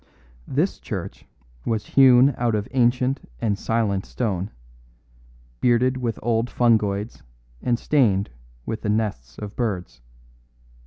[0.47, 1.27] This church
[1.63, 4.49] was hewn out of ancient and silent stone,
[5.59, 7.21] bearded with old fungoids
[7.61, 8.31] and stained
[8.65, 10.01] with the nests of birds.